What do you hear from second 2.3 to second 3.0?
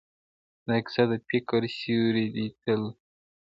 دی تل,